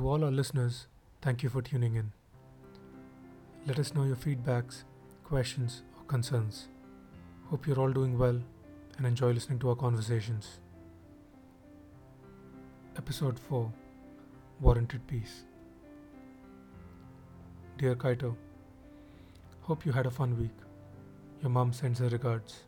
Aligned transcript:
To 0.00 0.08
all 0.08 0.24
our 0.24 0.30
listeners, 0.30 0.86
thank 1.20 1.42
you 1.42 1.50
for 1.50 1.60
tuning 1.60 1.96
in. 1.96 2.10
Let 3.66 3.78
us 3.78 3.92
know 3.94 4.04
your 4.04 4.16
feedbacks, 4.16 4.84
questions, 5.24 5.82
or 5.94 6.04
concerns. 6.04 6.68
Hope 7.50 7.66
you're 7.66 7.78
all 7.78 7.92
doing 7.92 8.18
well 8.18 8.40
and 8.96 9.06
enjoy 9.06 9.32
listening 9.32 9.58
to 9.58 9.68
our 9.68 9.76
conversations. 9.76 10.60
Episode 12.96 13.38
4 13.38 13.70
Warranted 14.62 15.06
Peace. 15.06 15.44
Dear 17.76 17.94
Kaito, 17.94 18.34
hope 19.60 19.84
you 19.84 19.92
had 19.92 20.06
a 20.06 20.10
fun 20.10 20.34
week. 20.40 20.56
Your 21.42 21.50
mom 21.50 21.74
sends 21.74 21.98
her 21.98 22.08
regards. 22.08 22.60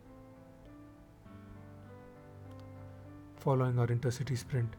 Following 3.36 3.78
our 3.78 3.86
intercity 3.86 4.36
sprint, 4.36 4.76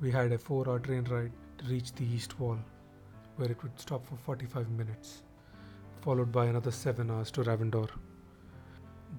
we 0.00 0.10
had 0.10 0.32
a 0.32 0.38
4 0.38 0.66
hour 0.66 0.78
train 0.78 1.04
ride 1.04 1.32
to 1.60 1.70
reach 1.70 1.92
the 1.92 2.04
east 2.04 2.38
wall, 2.40 2.58
where 3.36 3.50
it 3.50 3.62
would 3.62 3.78
stop 3.78 4.04
for 4.06 4.16
45 4.16 4.70
minutes, 4.70 5.22
followed 6.00 6.32
by 6.32 6.46
another 6.46 6.70
7 6.70 7.10
hours 7.10 7.30
to 7.32 7.42
Ravendor. 7.42 7.88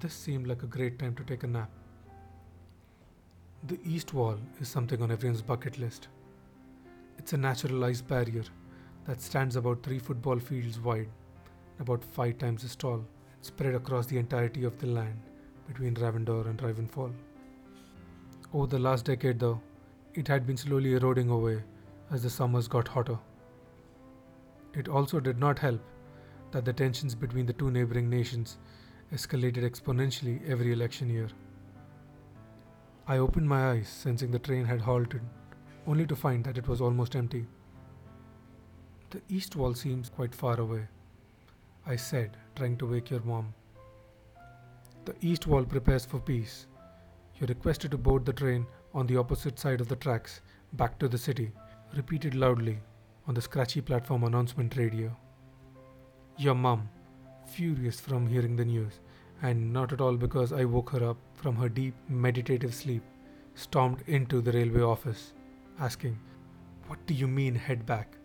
This 0.00 0.14
seemed 0.14 0.46
like 0.46 0.62
a 0.62 0.66
great 0.66 0.98
time 0.98 1.14
to 1.14 1.24
take 1.24 1.44
a 1.44 1.46
nap. 1.46 1.70
The 3.68 3.78
east 3.84 4.12
wall 4.12 4.36
is 4.60 4.68
something 4.68 5.00
on 5.02 5.12
everyone's 5.12 5.42
bucket 5.42 5.78
list. 5.78 6.08
It's 7.18 7.32
a 7.32 7.36
natural 7.36 7.84
ice 7.84 8.00
barrier 8.00 8.44
that 9.06 9.20
stands 9.20 9.54
about 9.56 9.82
3 9.84 9.98
football 10.00 10.40
fields 10.40 10.80
wide, 10.80 11.10
about 11.78 12.02
5 12.04 12.38
times 12.38 12.64
as 12.64 12.74
tall, 12.74 13.04
spread 13.40 13.74
across 13.74 14.06
the 14.06 14.18
entirety 14.18 14.64
of 14.64 14.78
the 14.78 14.88
land 14.88 15.20
between 15.68 15.94
Ravendor 15.94 16.46
and 16.46 16.58
Ravenfall. 16.58 17.12
Over 18.52 18.66
the 18.66 18.78
last 18.78 19.04
decade, 19.04 19.38
though, 19.38 19.60
it 20.14 20.26
had 20.26 20.46
been 20.46 20.56
slowly 20.56 20.94
eroding 20.94 21.30
away 21.30 21.62
as 22.12 22.22
the 22.22 22.30
summers 22.30 22.68
got 22.68 22.86
hotter. 22.86 23.18
It 24.74 24.88
also 24.88 25.18
did 25.18 25.38
not 25.38 25.58
help 25.58 25.80
that 26.50 26.64
the 26.64 26.72
tensions 26.72 27.14
between 27.14 27.46
the 27.46 27.52
two 27.54 27.70
neighboring 27.70 28.08
nations 28.08 28.58
escalated 29.12 29.68
exponentially 29.68 30.48
every 30.48 30.72
election 30.72 31.08
year. 31.08 31.28
I 33.06 33.18
opened 33.18 33.48
my 33.48 33.70
eyes, 33.70 33.88
sensing 33.88 34.30
the 34.30 34.38
train 34.38 34.64
had 34.64 34.80
halted, 34.80 35.22
only 35.86 36.06
to 36.06 36.14
find 36.14 36.44
that 36.44 36.58
it 36.58 36.68
was 36.68 36.80
almost 36.80 37.16
empty. 37.16 37.46
The 39.10 39.20
east 39.28 39.56
wall 39.56 39.74
seems 39.74 40.08
quite 40.08 40.34
far 40.34 40.60
away, 40.60 40.86
I 41.86 41.96
said, 41.96 42.36
trying 42.54 42.76
to 42.78 42.86
wake 42.86 43.10
your 43.10 43.20
mom. 43.20 43.52
The 45.04 45.14
east 45.20 45.46
wall 45.46 45.64
prepares 45.64 46.06
for 46.06 46.20
peace. 46.20 46.66
You're 47.38 47.48
requested 47.48 47.90
to 47.90 47.98
board 47.98 48.24
the 48.24 48.32
train 48.32 48.66
on 48.94 49.06
the 49.06 49.16
opposite 49.16 49.58
side 49.58 49.80
of 49.80 49.88
the 49.88 49.96
tracks 49.96 50.40
back 50.74 50.98
to 51.00 51.08
the 51.08 51.18
city, 51.18 51.50
repeated 51.96 52.34
loudly 52.34 52.78
on 53.26 53.34
the 53.34 53.42
scratchy 53.42 53.80
platform 53.80 54.24
announcement 54.24 54.76
radio. 54.76 55.14
Your 56.38 56.54
mum, 56.54 56.88
furious 57.46 58.00
from 58.00 58.26
hearing 58.26 58.56
the 58.56 58.64
news, 58.64 59.00
and 59.42 59.72
not 59.72 59.92
at 59.92 60.00
all 60.00 60.16
because 60.16 60.52
I 60.52 60.64
woke 60.64 60.90
her 60.90 61.04
up 61.10 61.18
from 61.34 61.56
her 61.56 61.68
deep 61.68 61.94
meditative 62.08 62.74
sleep, 62.74 63.02
stormed 63.54 64.02
into 64.06 64.40
the 64.40 64.52
railway 64.52 64.82
office, 64.82 65.34
asking, 65.78 66.18
What 66.86 67.04
do 67.06 67.14
you 67.14 67.28
mean 67.28 67.54
head 67.54 67.84
back? 67.84 68.16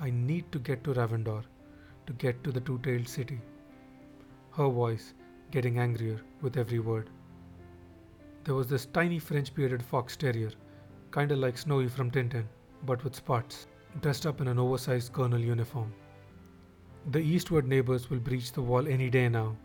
I 0.00 0.10
need 0.10 0.50
to 0.52 0.58
get 0.58 0.82
to 0.84 0.94
Ravendor, 0.94 1.44
to 2.06 2.12
get 2.14 2.42
to 2.44 2.52
the 2.52 2.60
two 2.60 2.78
tailed 2.78 3.08
city. 3.08 3.40
Her 4.50 4.68
voice 4.68 5.14
getting 5.50 5.78
angrier 5.78 6.20
with 6.42 6.56
every 6.56 6.80
word. 6.80 7.10
There 8.44 8.54
was 8.54 8.68
this 8.68 8.86
tiny 8.86 9.18
French 9.18 9.54
bearded 9.54 9.82
fox 9.82 10.16
terrier, 10.16 10.50
kinda 11.12 11.36
like 11.36 11.58
Snowy 11.58 11.88
from 11.88 12.10
Tintin, 12.10 12.46
but 12.86 13.02
with 13.04 13.14
spots, 13.14 13.66
dressed 14.00 14.26
up 14.26 14.40
in 14.40 14.48
an 14.48 14.58
oversized 14.58 15.12
colonel 15.12 15.40
uniform. 15.40 15.92
The 17.10 17.18
eastward 17.20 17.66
neighbors 17.68 18.08
will 18.10 18.18
breach 18.18 18.52
the 18.52 18.62
wall 18.62 18.86
any 18.88 19.10
day 19.10 19.28
now, 19.28 19.56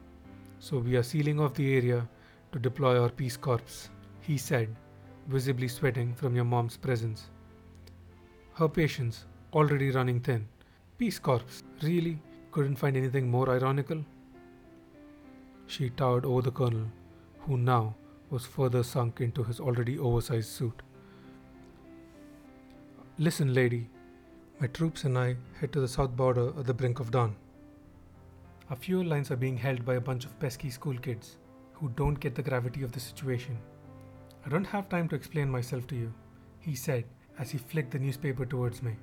so 0.59 0.77
we 0.77 0.95
are 0.95 1.03
sealing 1.03 1.39
off 1.39 1.53
the 1.53 1.75
area 1.75 2.07
to 2.51 2.59
deploy 2.59 2.99
our 3.01 3.09
Peace 3.09 3.37
Corps, 3.37 3.89
he 4.19 4.37
said, 4.37 4.75
visibly 5.27 5.67
sweating 5.67 6.13
from 6.13 6.35
your 6.35 6.45
mom's 6.45 6.77
presence. 6.77 7.29
Her 8.53 8.67
patience 8.67 9.25
already 9.53 9.91
running 9.91 10.19
thin. 10.19 10.47
Peace 10.97 11.19
Corps, 11.19 11.63
really? 11.81 12.19
Couldn't 12.51 12.75
find 12.75 12.97
anything 12.97 13.29
more 13.29 13.49
ironical? 13.49 14.03
She 15.67 15.89
towered 15.89 16.25
over 16.25 16.41
the 16.41 16.51
colonel, 16.51 16.85
who 17.39 17.57
now 17.57 17.95
was 18.29 18.45
further 18.45 18.83
sunk 18.83 19.21
into 19.21 19.43
his 19.43 19.59
already 19.59 19.97
oversized 19.97 20.49
suit. 20.49 20.81
Listen, 23.17 23.53
lady. 23.53 23.89
My 24.61 24.67
troops 24.67 25.03
and 25.03 25.17
I 25.17 25.35
head 25.59 25.73
to 25.73 25.81
the 25.81 25.87
south 25.87 26.15
border 26.15 26.53
at 26.57 26.65
the 26.65 26.73
brink 26.73 27.01
of 27.01 27.11
dawn. 27.11 27.35
Our 28.69 28.77
fuel 28.77 29.05
lines 29.05 29.29
are 29.31 29.35
being 29.35 29.57
held 29.57 29.85
by 29.85 29.95
a 29.95 30.01
bunch 30.01 30.23
of 30.23 30.39
pesky 30.39 30.69
school 30.69 30.97
kids 30.97 31.37
who 31.73 31.89
don't 31.89 32.19
get 32.19 32.35
the 32.35 32.41
gravity 32.41 32.83
of 32.83 32.93
the 32.93 33.01
situation. 33.01 33.57
I 34.45 34.49
don't 34.49 34.65
have 34.65 34.87
time 34.87 35.09
to 35.09 35.15
explain 35.15 35.51
myself 35.51 35.87
to 35.87 35.95
you, 35.95 36.13
he 36.61 36.73
said 36.73 37.03
as 37.37 37.51
he 37.51 37.57
flicked 37.57 37.91
the 37.91 37.99
newspaper 37.99 38.45
towards 38.45 38.81
me. 38.81 38.95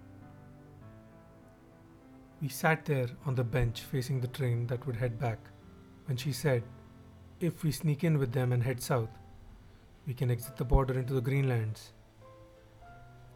We 2.41 2.48
sat 2.48 2.86
there 2.86 3.08
on 3.26 3.34
the 3.34 3.44
bench 3.44 3.82
facing 3.82 4.20
the 4.20 4.28
train 4.28 4.66
that 4.68 4.86
would 4.86 4.97
head 4.97 5.18
back 5.20 5.38
when 6.06 6.16
she 6.16 6.32
said, 6.32 6.62
if 7.41 7.62
we 7.62 7.70
sneak 7.70 8.04
in 8.04 8.18
with 8.18 8.32
them 8.32 8.52
and 8.52 8.62
head 8.62 8.80
south, 8.80 9.10
we 10.06 10.14
can 10.14 10.30
exit 10.30 10.56
the 10.56 10.64
border 10.64 10.98
into 10.98 11.12
the 11.12 11.22
Greenlands. 11.22 11.92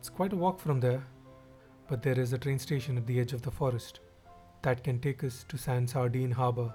It's 0.02 0.10
quite 0.10 0.32
a 0.32 0.36
walk 0.36 0.58
from 0.58 0.80
there, 0.80 1.06
but 1.88 2.02
there 2.02 2.18
is 2.18 2.32
a 2.32 2.38
train 2.38 2.58
station 2.58 2.98
at 2.98 3.06
the 3.06 3.20
edge 3.20 3.32
of 3.32 3.42
the 3.42 3.52
forest 3.52 4.00
that 4.62 4.82
can 4.82 4.98
take 4.98 5.22
us 5.22 5.44
to 5.48 5.56
San 5.56 5.86
Sardine 5.86 6.32
Harbor. 6.32 6.74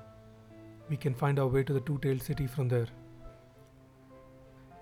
We 0.88 0.96
can 0.96 1.14
find 1.14 1.38
our 1.38 1.48
way 1.48 1.64
to 1.66 1.74
the 1.74 1.82
two 1.82 1.98
tailed 1.98 2.22
city 2.22 2.48
from 2.48 2.70
there. 2.70 2.88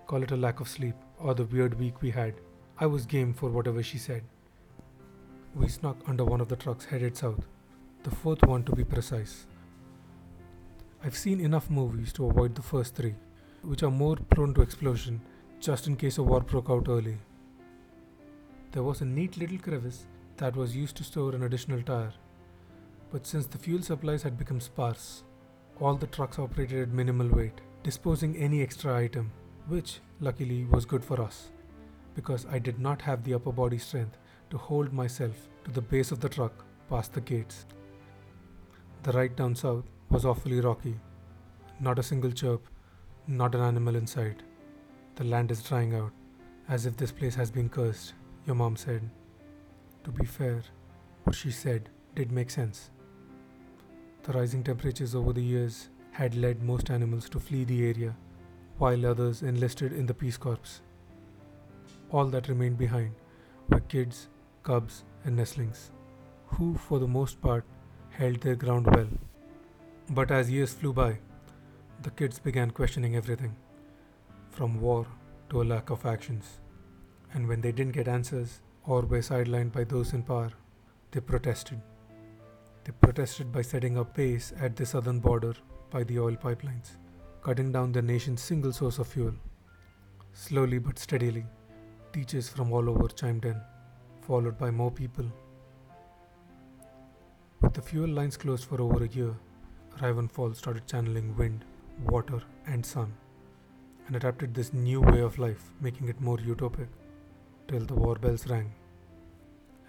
Call 0.06 0.22
it 0.22 0.30
a 0.30 0.36
lack 0.36 0.60
of 0.60 0.68
sleep 0.68 0.94
or 1.18 1.34
the 1.34 1.46
weird 1.46 1.76
week 1.76 2.02
we 2.02 2.12
had. 2.12 2.34
I 2.78 2.86
was 2.86 3.04
game 3.04 3.34
for 3.34 3.50
whatever 3.50 3.82
she 3.82 3.98
said. 3.98 4.22
We 5.56 5.66
snuck 5.66 5.96
under 6.06 6.24
one 6.24 6.40
of 6.40 6.46
the 6.48 6.54
trucks 6.54 6.84
headed 6.84 7.16
south, 7.16 7.44
the 8.04 8.14
fourth 8.14 8.46
one 8.46 8.62
to 8.62 8.76
be 8.76 8.84
precise. 8.84 9.46
I've 11.02 11.16
seen 11.16 11.40
enough 11.40 11.68
movies 11.68 12.12
to 12.12 12.26
avoid 12.26 12.54
the 12.54 12.62
first 12.62 12.94
three, 12.94 13.16
which 13.62 13.82
are 13.82 13.90
more 13.90 14.14
prone 14.14 14.54
to 14.54 14.62
explosion 14.62 15.20
just 15.58 15.88
in 15.88 15.96
case 15.96 16.18
a 16.18 16.22
war 16.22 16.42
broke 16.42 16.70
out 16.70 16.86
early. 16.88 17.18
There 18.76 18.82
was 18.82 19.00
a 19.00 19.06
neat 19.06 19.38
little 19.38 19.56
crevice 19.56 20.04
that 20.36 20.54
was 20.54 20.76
used 20.76 20.96
to 20.96 21.04
store 21.04 21.34
an 21.34 21.44
additional 21.44 21.80
tire, 21.80 22.12
but 23.10 23.26
since 23.26 23.46
the 23.46 23.56
fuel 23.56 23.80
supplies 23.80 24.22
had 24.22 24.36
become 24.36 24.60
sparse, 24.60 25.22
all 25.80 25.94
the 25.94 26.08
trucks 26.08 26.38
operated 26.38 26.82
at 26.82 26.90
minimal 26.90 27.26
weight, 27.26 27.62
disposing 27.82 28.36
any 28.36 28.60
extra 28.60 28.94
item, 28.94 29.32
which 29.66 30.00
luckily 30.20 30.66
was 30.66 30.84
good 30.84 31.02
for 31.02 31.22
us, 31.22 31.52
because 32.14 32.44
I 32.50 32.58
did 32.58 32.78
not 32.78 33.00
have 33.00 33.24
the 33.24 33.32
upper 33.32 33.50
body 33.50 33.78
strength 33.78 34.18
to 34.50 34.58
hold 34.58 34.92
myself 34.92 35.48
to 35.64 35.70
the 35.70 35.80
base 35.80 36.12
of 36.12 36.20
the 36.20 36.28
truck 36.28 36.52
past 36.90 37.14
the 37.14 37.22
gates. 37.22 37.64
The 39.04 39.12
ride 39.12 39.36
down 39.36 39.54
south 39.54 39.86
was 40.10 40.26
awfully 40.26 40.60
rocky. 40.60 41.00
Not 41.80 41.98
a 41.98 42.02
single 42.02 42.30
chirp, 42.30 42.68
not 43.26 43.54
an 43.54 43.62
animal 43.62 43.96
in 43.96 44.06
sight. 44.06 44.42
The 45.14 45.24
land 45.24 45.50
is 45.50 45.62
drying 45.62 45.94
out, 45.94 46.12
as 46.68 46.84
if 46.84 46.98
this 46.98 47.10
place 47.10 47.34
has 47.36 47.50
been 47.50 47.70
cursed, 47.70 48.12
your 48.46 48.54
mom 48.56 48.76
said. 48.76 49.10
To 50.04 50.12
be 50.12 50.24
fair, 50.24 50.62
what 51.24 51.34
she 51.34 51.50
said 51.50 51.90
did 52.14 52.30
make 52.30 52.50
sense. 52.50 52.90
The 54.22 54.32
rising 54.32 54.62
temperatures 54.62 55.14
over 55.14 55.32
the 55.32 55.42
years 55.42 55.88
had 56.12 56.34
led 56.34 56.62
most 56.62 56.90
animals 56.90 57.28
to 57.30 57.40
flee 57.40 57.64
the 57.64 57.86
area, 57.86 58.16
while 58.78 59.04
others 59.04 59.42
enlisted 59.42 59.92
in 59.92 60.06
the 60.06 60.14
Peace 60.14 60.36
Corps. 60.36 60.80
All 62.10 62.26
that 62.26 62.48
remained 62.48 62.78
behind 62.78 63.14
were 63.68 63.80
kids, 63.80 64.28
cubs, 64.62 65.04
and 65.24 65.36
nestlings, 65.36 65.90
who, 66.46 66.76
for 66.76 66.98
the 66.98 67.08
most 67.08 67.40
part, 67.40 67.64
held 68.10 68.40
their 68.40 68.54
ground 68.54 68.86
well. 68.94 69.08
But 70.10 70.30
as 70.30 70.50
years 70.50 70.72
flew 70.72 70.92
by, 70.92 71.18
the 72.02 72.10
kids 72.10 72.38
began 72.38 72.70
questioning 72.70 73.16
everything, 73.16 73.56
from 74.50 74.80
war 74.80 75.06
to 75.50 75.62
a 75.62 75.64
lack 75.64 75.90
of 75.90 76.06
actions. 76.06 76.60
And 77.36 77.46
when 77.46 77.60
they 77.60 77.70
didn't 77.70 77.92
get 77.92 78.08
answers 78.08 78.60
or 78.86 79.02
were 79.02 79.18
sidelined 79.18 79.70
by 79.70 79.84
those 79.84 80.14
in 80.14 80.22
power, 80.22 80.50
they 81.10 81.20
protested. 81.20 81.80
They 82.84 82.92
protested 82.92 83.52
by 83.52 83.60
setting 83.60 83.98
up 83.98 84.14
base 84.14 84.54
at 84.58 84.74
the 84.74 84.86
southern 84.86 85.20
border 85.20 85.54
by 85.90 86.04
the 86.04 86.18
oil 86.18 86.34
pipelines, 86.34 86.96
cutting 87.42 87.72
down 87.72 87.92
the 87.92 88.00
nation's 88.00 88.40
single 88.40 88.72
source 88.72 88.98
of 88.98 89.06
fuel. 89.08 89.34
Slowly 90.32 90.78
but 90.78 90.98
steadily, 90.98 91.44
teachers 92.10 92.48
from 92.48 92.72
all 92.72 92.88
over 92.88 93.08
chimed 93.08 93.44
in, 93.44 93.60
followed 94.22 94.56
by 94.56 94.70
more 94.70 94.90
people. 94.90 95.30
With 97.60 97.74
the 97.74 97.82
fuel 97.82 98.08
lines 98.08 98.38
closed 98.38 98.64
for 98.64 98.80
over 98.80 99.04
a 99.04 99.08
year, 99.08 99.34
Ravenfall 100.00 100.56
started 100.56 100.86
channeling 100.86 101.36
wind, 101.36 101.66
water, 102.02 102.40
and 102.66 102.84
sun, 102.84 103.12
and 104.06 104.16
adapted 104.16 104.54
this 104.54 104.72
new 104.72 105.02
way 105.02 105.20
of 105.20 105.38
life, 105.38 105.72
making 105.82 106.08
it 106.08 106.20
more 106.20 106.38
utopic, 106.38 106.88
till 107.68 107.84
the 107.84 107.94
war 107.94 108.16
bells 108.16 108.46
rang. 108.48 108.72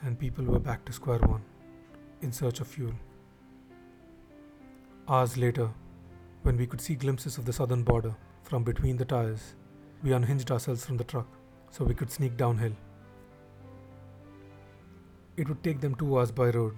and 0.04 0.20
people 0.20 0.46
were 0.46 0.60
back 0.60 0.86
to 0.86 0.94
square 0.94 1.20
one, 1.20 1.44
in 2.22 2.32
search 2.32 2.60
of 2.60 2.68
fuel. 2.68 2.94
Hours 5.08 5.38
later, 5.38 5.70
when 6.44 6.58
we 6.58 6.68
could 6.68 6.82
see 6.82 6.96
glimpses 6.96 7.38
of 7.38 7.46
the 7.46 7.54
southern 7.54 7.84
border 7.84 8.14
from 8.44 8.64
between 8.64 8.98
the 8.98 9.06
tires, 9.06 9.56
we 10.04 10.14
unhinged 10.14 10.52
ourselves 10.52 10.86
from 10.86 10.98
the 10.98 11.04
truck 11.04 11.28
so 11.72 11.84
we 11.84 11.96
could 11.96 12.12
sneak 12.12 12.38
downhill. 12.38 12.76
It 15.36 15.50
would 15.50 15.64
take 15.64 15.82
them 15.82 15.96
two 15.96 16.18
hours 16.18 16.32
by 16.32 16.50
road, 16.52 16.76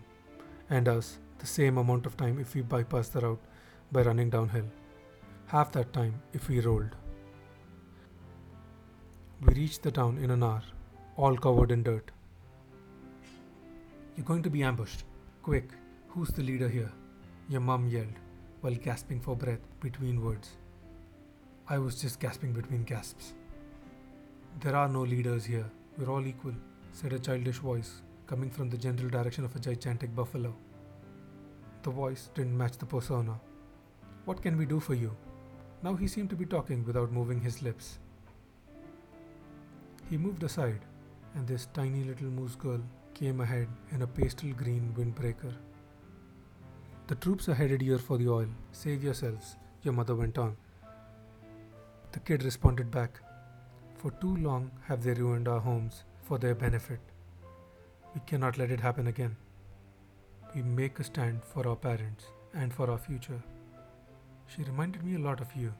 and 0.70 0.88
us 0.88 1.20
the 1.40 1.46
same 1.46 1.78
amount 1.78 2.06
of 2.06 2.18
time 2.18 2.40
if 2.40 2.56
we 2.56 2.62
bypassed 2.62 3.12
the 3.12 3.22
route 3.22 3.42
by 3.92 4.02
running 4.02 4.30
downhill, 4.30 4.66
half 5.48 5.72
that 5.74 5.94
time 5.94 6.22
if 6.34 6.50
we 6.50 6.60
rolled. 6.60 6.96
We 9.42 9.54
reached 9.54 9.84
the 9.84 9.92
town 9.92 10.18
in 10.18 10.32
an 10.32 10.44
hour, 10.44 10.64
all 11.20 11.36
covered 11.36 11.72
in 11.72 11.84
dirt. 11.84 12.12
You're 14.16 14.26
going 14.26 14.42
to 14.44 14.50
be 14.50 14.64
ambushed. 14.64 15.04
Quick, 15.44 15.72
who's 16.08 16.30
the 16.30 16.42
leader 16.42 16.70
here? 16.70 16.90
Your 17.50 17.60
mum 17.60 17.90
yelled, 17.90 18.20
while 18.62 18.74
gasping 18.74 19.20
for 19.20 19.36
breath 19.36 19.60
between 19.82 20.24
words. 20.24 20.52
I 21.68 21.78
was 21.78 22.02
just 22.02 22.22
gasping 22.22 22.54
between 22.54 22.86
gasps. 22.86 23.34
There 24.62 24.78
are 24.78 24.88
no 24.88 25.02
leaders 25.02 25.44
here. 25.44 25.66
We're 25.98 26.10
all 26.10 26.26
equal, 26.26 26.54
said 26.94 27.12
a 27.12 27.20
childish 27.20 27.58
voice 27.58 28.02
coming 28.26 28.50
from 28.50 28.70
the 28.70 28.78
general 28.78 29.10
direction 29.10 29.44
of 29.44 29.54
a 29.58 29.60
gigantic 29.60 30.16
buffalo. 30.16 30.56
The 31.84 31.92
voice 31.92 32.30
didn't 32.34 32.58
match 32.58 32.78
the 32.78 32.86
persona. 32.86 33.38
What 34.24 34.42
can 34.42 34.56
we 34.58 34.66
do 34.66 34.80
for 34.80 34.94
you? 34.94 35.14
Now 35.84 35.96
he 35.96 36.08
seemed 36.08 36.30
to 36.30 36.38
be 36.38 36.46
talking 36.46 36.86
without 36.86 37.12
moving 37.12 37.42
his 37.42 37.62
lips. 37.62 38.00
He 40.10 40.18
moved 40.18 40.44
aside, 40.44 40.80
and 41.36 41.48
this 41.48 41.68
tiny 41.74 42.04
little 42.04 42.28
moose 42.28 42.56
girl 42.56 42.82
came 43.14 43.42
ahead 43.42 43.68
in 43.92 44.02
a 44.02 44.08
pastel 44.08 44.52
green 44.54 44.94
windbreaker. 44.98 45.54
The 47.08 47.16
troops 47.16 47.50
are 47.50 47.56
headed 47.56 47.82
here 47.82 47.98
for 47.98 48.18
the 48.18 48.30
oil. 48.30 48.48
Save 48.72 49.04
yourselves, 49.04 49.58
your 49.84 49.94
mother 49.94 50.16
went 50.16 50.38
on. 50.38 50.56
The 52.12 52.20
kid 52.20 52.44
responded 52.44 52.92
back. 52.92 53.20
For 53.96 54.12
too 54.12 54.38
long 54.38 54.72
have 54.88 55.04
they 55.04 55.14
ruined 55.14 55.48
our 55.48 55.60
homes 55.60 56.04
for 56.24 56.38
their 56.38 56.56
benefit. 56.56 57.00
We 58.14 58.22
cannot 58.26 58.58
let 58.58 58.72
it 58.72 58.80
happen 58.80 59.08
again. 59.08 59.36
We 60.56 60.62
make 60.62 61.00
a 61.00 61.04
stand 61.04 61.44
for 61.44 61.68
our 61.68 61.76
parents 61.76 62.26
and 62.54 62.74
for 62.74 62.90
our 62.90 62.98
future. 62.98 63.42
She 64.48 64.64
reminded 64.64 65.04
me 65.04 65.16
a 65.16 65.20
lot 65.20 65.42
of 65.42 65.56
you. 65.56 65.74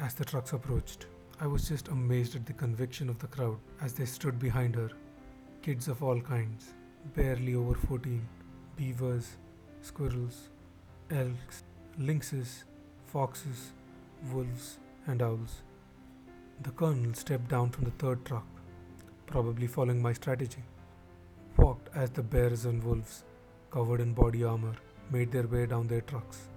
As 0.00 0.14
the 0.14 0.24
trucks 0.24 0.52
approached, 0.52 1.06
I 1.40 1.48
was 1.48 1.68
just 1.68 1.88
amazed 1.88 2.36
at 2.36 2.46
the 2.46 2.52
conviction 2.52 3.08
of 3.08 3.18
the 3.18 3.26
crowd 3.26 3.58
as 3.82 3.92
they 3.92 4.04
stood 4.04 4.38
behind 4.38 4.76
her. 4.76 4.90
Kids 5.62 5.88
of 5.88 6.02
all 6.02 6.20
kinds, 6.20 6.74
barely 7.16 7.56
over 7.56 7.74
14, 7.74 8.24
beavers, 8.76 9.36
squirrels, 9.82 10.50
elks, 11.10 11.64
lynxes, 11.98 12.64
foxes, 13.06 13.72
wolves, 14.32 14.78
and 15.08 15.22
owls. 15.22 15.62
The 16.62 16.70
colonel 16.70 17.12
stepped 17.14 17.48
down 17.48 17.70
from 17.70 17.84
the 17.84 17.90
third 17.92 18.24
truck, 18.24 18.46
probably 19.26 19.66
following 19.66 20.00
my 20.00 20.12
strategy. 20.12 20.62
Walked 21.56 21.88
as 21.96 22.10
the 22.10 22.22
bears 22.22 22.64
and 22.64 22.82
wolves, 22.82 23.24
covered 23.72 24.00
in 24.00 24.14
body 24.14 24.44
armor, 24.44 24.74
made 25.10 25.32
their 25.32 25.48
way 25.48 25.66
down 25.66 25.88
their 25.88 26.00
trucks. 26.02 26.48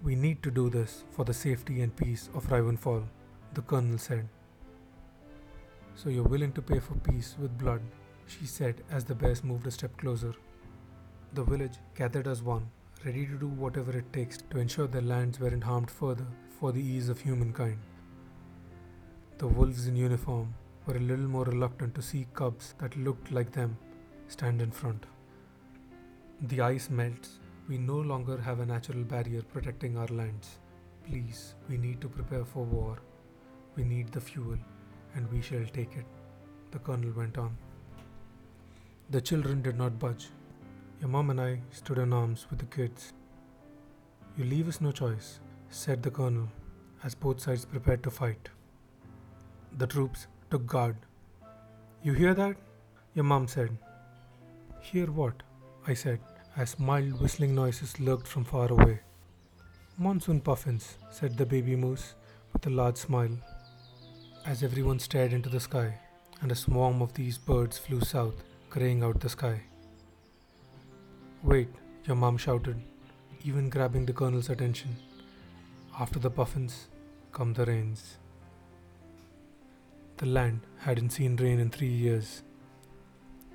We 0.00 0.14
need 0.14 0.44
to 0.44 0.50
do 0.52 0.70
this 0.70 1.02
for 1.10 1.24
the 1.24 1.34
safety 1.34 1.82
and 1.82 1.94
peace 1.96 2.30
of 2.32 2.46
Ravenfall, 2.46 3.02
the 3.54 3.62
colonel 3.62 3.98
said. 3.98 4.28
So 5.96 6.08
you're 6.08 6.22
willing 6.22 6.52
to 6.52 6.62
pay 6.62 6.78
for 6.78 6.94
peace 6.94 7.34
with 7.40 7.58
blood, 7.58 7.80
she 8.28 8.46
said 8.46 8.84
as 8.92 9.04
the 9.04 9.16
bears 9.16 9.42
moved 9.42 9.66
a 9.66 9.72
step 9.72 9.96
closer. 9.96 10.32
The 11.32 11.42
village 11.42 11.78
gathered 11.96 12.28
as 12.28 12.44
one, 12.44 12.70
ready 13.04 13.26
to 13.26 13.36
do 13.36 13.48
whatever 13.48 13.90
it 13.98 14.12
takes 14.12 14.38
to 14.50 14.60
ensure 14.60 14.86
their 14.86 15.02
lands 15.02 15.40
weren't 15.40 15.64
harmed 15.64 15.90
further 15.90 16.26
for 16.60 16.70
the 16.70 16.80
ease 16.80 17.08
of 17.08 17.20
humankind. 17.20 17.78
The 19.38 19.48
wolves 19.48 19.88
in 19.88 19.96
uniform 19.96 20.54
were 20.86 20.96
a 20.96 21.00
little 21.00 21.26
more 21.26 21.44
reluctant 21.44 21.96
to 21.96 22.02
see 22.02 22.28
cubs 22.34 22.74
that 22.78 22.96
looked 22.96 23.32
like 23.32 23.50
them 23.50 23.76
stand 24.28 24.62
in 24.62 24.70
front. 24.70 25.06
The 26.42 26.60
ice 26.60 26.88
melts 26.88 27.40
we 27.68 27.76
no 27.76 27.96
longer 27.96 28.38
have 28.38 28.60
a 28.60 28.66
natural 28.66 29.04
barrier 29.04 29.42
protecting 29.42 29.98
our 29.98 30.06
lands. 30.06 30.58
Please, 31.06 31.54
we 31.68 31.76
need 31.76 32.00
to 32.00 32.08
prepare 32.08 32.44
for 32.44 32.64
war. 32.64 32.96
We 33.76 33.84
need 33.84 34.10
the 34.10 34.20
fuel, 34.22 34.56
and 35.14 35.30
we 35.30 35.42
shall 35.42 35.66
take 35.66 35.94
it, 35.94 36.06
the 36.70 36.78
colonel 36.78 37.12
went 37.12 37.36
on. 37.36 37.56
The 39.10 39.20
children 39.20 39.60
did 39.60 39.76
not 39.76 39.98
budge. 39.98 40.28
Your 41.00 41.10
mom 41.10 41.28
and 41.30 41.40
I 41.40 41.60
stood 41.70 41.98
in 41.98 42.12
arms 42.12 42.46
with 42.48 42.58
the 42.58 42.66
kids. 42.66 43.12
You 44.36 44.44
leave 44.44 44.68
us 44.68 44.80
no 44.80 44.90
choice, 44.90 45.40
said 45.68 46.02
the 46.02 46.10
colonel, 46.10 46.48
as 47.04 47.14
both 47.14 47.40
sides 47.40 47.66
prepared 47.66 48.02
to 48.04 48.10
fight. 48.10 48.48
The 49.76 49.86
troops 49.86 50.26
took 50.50 50.66
guard. 50.66 50.96
You 52.02 52.14
hear 52.14 52.34
that? 52.34 52.56
Your 53.14 53.24
mom 53.24 53.46
said. 53.46 53.76
Hear 54.80 55.10
what? 55.10 55.42
I 55.86 55.94
said 55.94 56.20
as 56.58 56.76
mild 56.76 57.20
whistling 57.20 57.54
noises 57.54 58.00
lurked 58.00 58.26
from 58.26 58.44
far 58.44 58.66
away. 58.72 58.98
Monsoon 59.96 60.40
puffins, 60.40 60.98
said 61.08 61.36
the 61.36 61.46
baby 61.46 61.76
moose 61.76 62.14
with 62.52 62.66
a 62.66 62.70
large 62.70 62.96
smile, 62.96 63.36
as 64.44 64.64
everyone 64.64 64.98
stared 64.98 65.32
into 65.32 65.48
the 65.48 65.60
sky, 65.60 65.94
and 66.40 66.50
a 66.50 66.56
swarm 66.56 67.00
of 67.00 67.14
these 67.14 67.38
birds 67.38 67.78
flew 67.78 68.00
south, 68.00 68.42
graying 68.70 69.04
out 69.04 69.20
the 69.20 69.28
sky. 69.28 69.60
Wait, 71.44 71.68
your 72.06 72.16
mom 72.16 72.36
shouted, 72.36 72.82
even 73.44 73.70
grabbing 73.70 74.04
the 74.04 74.12
colonel's 74.12 74.50
attention. 74.50 74.96
After 76.00 76.18
the 76.18 76.30
puffins 76.30 76.88
come 77.32 77.54
the 77.54 77.66
rains. 77.66 78.16
The 80.16 80.26
land 80.26 80.62
hadn't 80.78 81.10
seen 81.10 81.36
rain 81.36 81.60
in 81.60 81.70
three 81.70 81.96
years. 82.06 82.42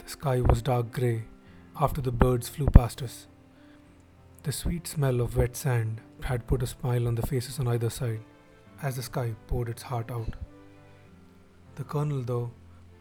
The 0.01 0.09
sky 0.09 0.39
was 0.39 0.61
dark 0.61 0.91
grey 0.93 1.23
after 1.79 2.01
the 2.01 2.11
birds 2.11 2.47
flew 2.47 2.67
past 2.67 3.01
us. 3.01 3.27
The 4.43 4.51
sweet 4.51 4.87
smell 4.87 5.21
of 5.21 5.37
wet 5.37 5.55
sand 5.55 6.01
had 6.21 6.45
put 6.45 6.61
a 6.61 6.67
smile 6.67 7.07
on 7.07 7.15
the 7.15 7.25
faces 7.25 7.59
on 7.59 7.67
either 7.67 7.89
side 7.89 8.19
as 8.81 8.95
the 8.95 9.01
sky 9.01 9.33
poured 9.47 9.69
its 9.69 9.81
heart 9.81 10.11
out. 10.11 10.35
The 11.75 11.83
colonel, 11.83 12.21
though, 12.21 12.51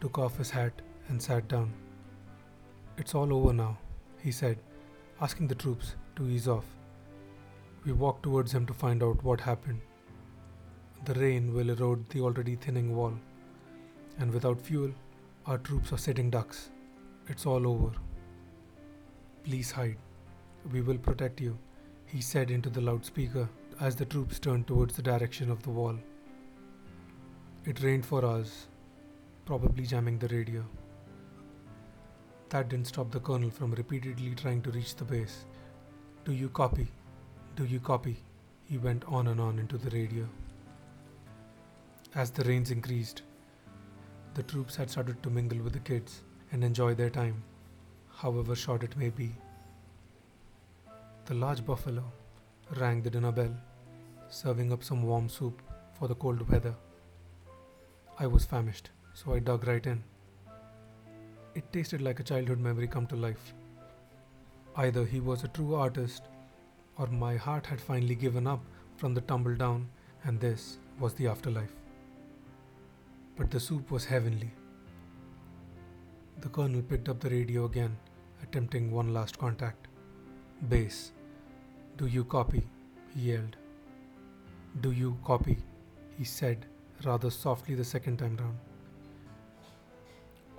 took 0.01 0.17
off 0.17 0.37
his 0.37 0.49
hat 0.49 0.81
and 1.07 1.21
sat 1.21 1.47
down. 1.47 1.71
It's 2.97 3.13
all 3.13 3.33
over 3.33 3.53
now, 3.53 3.77
he 4.21 4.31
said, 4.31 4.57
asking 5.21 5.47
the 5.47 5.55
troops 5.55 5.95
to 6.15 6.27
ease 6.27 6.47
off. 6.47 6.65
We 7.85 7.91
walked 7.91 8.23
towards 8.23 8.53
him 8.53 8.65
to 8.65 8.73
find 8.73 9.03
out 9.03 9.23
what 9.23 9.41
happened. 9.41 9.81
The 11.05 11.13
rain 11.13 11.53
will 11.53 11.69
erode 11.69 12.09
the 12.09 12.21
already 12.21 12.55
thinning 12.55 12.95
wall, 12.95 13.13
and 14.17 14.31
without 14.31 14.61
fuel, 14.61 14.91
our 15.45 15.57
troops 15.57 15.91
are 15.91 15.97
sitting 15.97 16.29
ducks. 16.29 16.69
It's 17.27 17.45
all 17.45 17.67
over. 17.67 17.91
Please 19.43 19.71
hide. 19.71 19.97
We 20.71 20.79
will 20.81 20.97
protect 20.97 21.41
you, 21.41 21.57
he 22.05 22.21
said 22.21 22.49
into 22.49 22.69
the 22.69 22.79
loudspeaker 22.79 23.49
as 23.81 23.93
the 23.93 24.05
troops 24.05 24.39
turned 24.39 24.67
towards 24.67 24.95
the 24.95 25.01
direction 25.01 25.51
of 25.51 25.61
the 25.63 25.69
wall. 25.69 25.97
It 27.65 27.83
rained 27.83 28.05
for 28.05 28.23
hours, 28.23 28.67
probably 29.45 29.85
jamming 29.85 30.17
the 30.17 30.29
radio. 30.29 30.63
That 32.49 32.69
didn't 32.69 32.87
stop 32.87 33.11
the 33.11 33.19
colonel 33.19 33.49
from 33.49 33.71
repeatedly 33.71 34.33
trying 34.35 34.61
to 34.61 34.71
reach 34.71 34.95
the 34.95 35.03
base. 35.03 35.43
Do 36.23 36.31
you 36.31 36.47
copy? 36.47 36.87
Do 37.57 37.65
you 37.65 37.81
copy? 37.81 38.23
He 38.63 38.77
went 38.77 39.03
on 39.09 39.27
and 39.27 39.41
on 39.41 39.59
into 39.59 39.77
the 39.77 39.89
radio. 39.89 40.25
As 42.15 42.31
the 42.31 42.45
rains 42.45 42.71
increased, 42.71 43.23
the 44.35 44.43
troops 44.43 44.77
had 44.77 44.89
started 44.89 45.21
to 45.21 45.29
mingle 45.29 45.59
with 45.59 45.73
the 45.73 45.79
kids 45.79 46.21
and 46.53 46.63
enjoy 46.63 46.95
their 46.95 47.09
time 47.09 47.43
however 48.23 48.55
short 48.55 48.83
it 48.83 48.95
may 48.95 49.09
be. 49.09 49.29
The 51.25 51.33
large 51.33 51.65
buffalo 51.69 52.03
rang 52.79 53.01
the 53.01 53.09
dinner 53.15 53.33
bell, 53.39 53.53
serving 54.29 54.71
up 54.71 54.83
some 54.89 55.03
warm 55.03 55.27
soup 55.27 55.61
for 55.97 56.07
the 56.07 56.15
cold 56.15 56.49
weather. 56.49 56.73
I 58.17 58.27
was 58.27 58.45
famished, 58.45 58.91
so 59.13 59.33
I 59.33 59.39
dug 59.39 59.67
right 59.67 59.85
in. 59.85 60.03
It 61.53 61.73
tasted 61.73 62.01
like 62.01 62.21
a 62.21 62.27
childhood 62.29 62.61
memory 62.67 62.87
come 62.87 63.07
to 63.07 63.17
life. 63.17 63.53
Either 64.77 65.03
he 65.03 65.19
was 65.19 65.43
a 65.43 65.49
true 65.49 65.75
artist, 65.75 66.23
or 66.97 67.07
my 67.07 67.35
heart 67.35 67.65
had 67.65 67.81
finally 67.81 68.15
given 68.15 68.47
up 68.47 68.63
from 68.95 69.13
the 69.13 69.25
tumble 69.33 69.55
down, 69.55 69.89
and 70.23 70.39
this 70.39 70.77
was 70.97 71.13
the 71.15 71.27
afterlife. 71.27 71.75
But 73.35 73.51
the 73.51 73.59
soup 73.59 73.91
was 73.91 74.05
heavenly. 74.05 74.51
The 76.39 76.49
colonel 76.49 76.81
picked 76.81 77.09
up 77.09 77.19
the 77.19 77.29
radio 77.29 77.65
again 77.65 77.97
attempting 78.43 78.91
one 78.91 79.13
last 79.13 79.37
contact. 79.37 79.87
Base. 80.69 81.11
Do 81.97 82.05
you 82.07 82.23
copy? 82.23 82.67
he 83.13 83.31
yelled. 83.31 83.57
Do 84.81 84.91
you 84.91 85.17
copy? 85.23 85.57
he 86.17 86.23
said 86.23 86.65
rather 87.05 87.29
softly 87.29 87.75
the 87.75 87.83
second 87.83 88.17
time 88.17 88.37
round. 88.37 88.57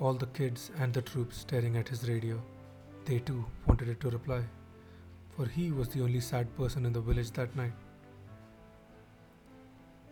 All 0.00 0.14
the 0.14 0.26
kids 0.26 0.70
and 0.78 0.92
the 0.92 1.02
troops 1.02 1.38
staring 1.38 1.76
at 1.76 1.88
his 1.88 2.08
radio. 2.08 2.40
They 3.04 3.18
too 3.18 3.44
wanted 3.66 3.88
it 3.88 4.00
to 4.00 4.10
reply, 4.10 4.42
for 5.36 5.46
he 5.46 5.70
was 5.70 5.88
the 5.88 6.02
only 6.02 6.20
sad 6.20 6.54
person 6.56 6.86
in 6.86 6.92
the 6.92 7.00
village 7.00 7.30
that 7.32 7.54
night. 7.54 7.72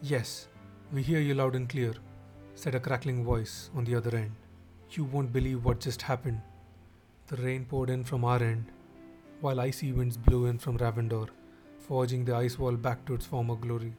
Yes, 0.02 0.49
we 0.93 1.02
hear 1.02 1.21
you 1.21 1.35
loud 1.35 1.55
and 1.55 1.69
clear, 1.69 1.95
said 2.55 2.75
a 2.75 2.81
crackling 2.81 3.25
voice 3.25 3.71
on 3.75 3.85
the 3.85 3.95
other 3.95 4.14
end. 4.17 4.33
You 4.91 5.05
won't 5.05 5.33
believe 5.33 5.64
what 5.64 5.81
just 5.81 6.02
happened. 6.02 6.41
The 7.33 7.43
rain 7.43 7.65
poured 7.65 7.89
in 7.89 8.05
from 8.05 8.27
our 8.27 8.43
end, 8.43 8.67
while 9.41 9.59
icy 9.59 9.91
winds 9.91 10.19
blew 10.19 10.45
in 10.45 10.59
from 10.59 10.77
Ravendor, 10.77 11.29
forging 11.79 12.27
the 12.27 12.35
ice 12.37 12.59
wall 12.59 12.77
back 12.77 13.07
to 13.07 13.15
its 13.15 13.25
former 13.25 13.55
glory. 13.55 13.95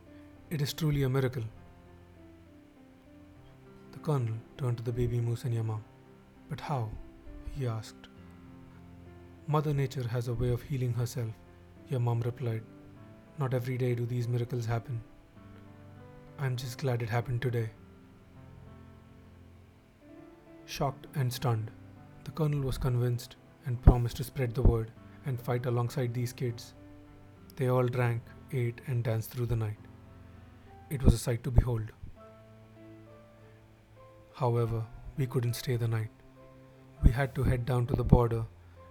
It 0.51 0.61
is 0.61 0.71
truly 0.71 1.01
a 1.01 1.09
miracle. 1.09 1.41
The 3.91 3.97
colonel 3.97 4.35
turned 4.59 4.77
to 4.77 4.83
the 4.83 4.91
baby 4.91 5.19
moose 5.19 5.45
and 5.45 5.55
Yama. 5.55 5.79
But 6.47 6.59
how? 6.59 6.91
he 7.55 7.65
asked. 7.65 8.07
Mother 9.47 9.73
Nature 9.73 10.07
has 10.07 10.27
a 10.27 10.35
way 10.35 10.49
of 10.51 10.61
healing 10.61 10.93
herself, 10.93 11.31
your 11.89 12.01
mom 12.01 12.21
replied. 12.21 12.61
Not 13.39 13.55
every 13.55 13.79
day 13.79 13.95
do 13.95 14.05
these 14.05 14.27
miracles 14.27 14.67
happen. 14.67 15.01
I'm 16.37 16.55
just 16.55 16.77
glad 16.77 17.01
it 17.01 17.09
happened 17.09 17.41
today. 17.41 17.71
Shocked 20.67 21.07
and 21.15 21.33
stunned, 21.33 21.71
the 22.23 22.31
colonel 22.31 22.61
was 22.61 22.77
convinced 22.77 23.35
and 23.65 23.81
promised 23.81 24.17
to 24.17 24.23
spread 24.23 24.53
the 24.53 24.61
word 24.61 24.91
and 25.25 25.39
fight 25.39 25.65
alongside 25.65 26.13
these 26.13 26.33
kids. 26.33 26.73
They 27.55 27.67
all 27.67 27.87
drank, 27.87 28.21
ate, 28.51 28.81
and 28.87 29.03
danced 29.03 29.31
through 29.31 29.47
the 29.47 29.55
night. 29.55 29.77
It 30.89 31.03
was 31.03 31.13
a 31.13 31.17
sight 31.17 31.43
to 31.43 31.51
behold. 31.51 31.91
However, 34.33 34.83
we 35.17 35.27
couldn't 35.27 35.55
stay 35.55 35.75
the 35.75 35.87
night. 35.87 36.09
We 37.03 37.11
had 37.11 37.35
to 37.35 37.43
head 37.43 37.65
down 37.65 37.87
to 37.87 37.95
the 37.95 38.03
border 38.03 38.45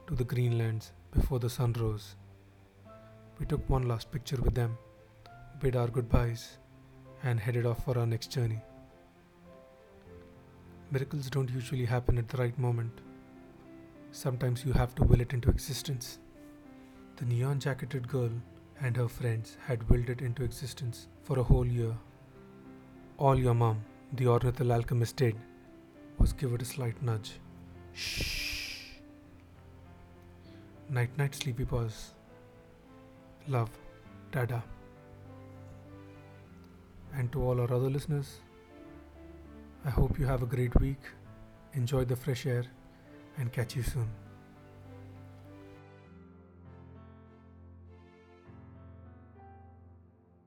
to 0.06 0.14
the 0.14 0.24
Greenlands 0.24 0.92
before 1.12 1.38
the 1.38 1.50
sun 1.50 1.72
rose. 1.74 2.16
We 3.38 3.46
took 3.46 3.68
one 3.68 3.88
last 3.88 4.10
picture 4.10 4.36
with 4.36 4.54
them, 4.54 4.76
bid 5.60 5.74
our 5.76 5.88
goodbyes, 5.88 6.58
and 7.24 7.40
headed 7.40 7.66
off 7.66 7.84
for 7.84 7.98
our 7.98 8.06
next 8.06 8.30
journey. 8.30 8.60
Miracles 10.90 11.30
don't 11.30 11.50
usually 11.50 11.86
happen 11.86 12.18
at 12.18 12.28
the 12.28 12.36
right 12.36 12.58
moment. 12.58 13.00
Sometimes 14.12 14.62
you 14.62 14.74
have 14.74 14.94
to 14.96 15.04
will 15.04 15.22
it 15.22 15.32
into 15.32 15.48
existence. 15.48 16.18
The 17.16 17.24
neon 17.24 17.58
jacketed 17.58 18.06
girl 18.06 18.30
and 18.80 18.94
her 18.96 19.08
friends 19.08 19.56
had 19.66 19.88
willed 19.88 20.10
it 20.10 20.20
into 20.20 20.44
existence 20.44 21.08
for 21.22 21.38
a 21.38 21.42
whole 21.42 21.66
year. 21.66 21.96
All 23.16 23.38
your 23.38 23.54
mom, 23.54 23.82
the 24.12 24.26
ornithal 24.26 24.72
alchemist, 24.72 25.16
did 25.16 25.34
was 26.18 26.34
give 26.34 26.52
it 26.52 26.60
a 26.60 26.64
slight 26.66 27.02
nudge. 27.02 27.32
Shh. 27.94 28.98
Night 30.90 31.16
night, 31.16 31.34
sleepy 31.34 31.64
paws. 31.64 32.10
Love, 33.48 33.70
Dada. 34.30 34.62
And 37.14 37.32
to 37.32 37.42
all 37.42 37.60
our 37.60 37.72
other 37.72 37.88
listeners, 37.88 38.40
I 39.86 39.90
hope 39.90 40.18
you 40.18 40.26
have 40.26 40.42
a 40.42 40.46
great 40.46 40.78
week, 40.80 41.00
enjoy 41.72 42.04
the 42.04 42.16
fresh 42.16 42.44
air, 42.44 42.64
and 43.38 43.52
catch 43.52 43.76
you 43.76 43.82
soon. 43.82 44.08